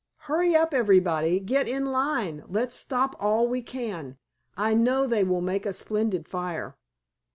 [0.25, 4.17] Hurry up everybody, get in line, let's stop all we can.
[4.57, 6.75] I know they will make a splendid fire."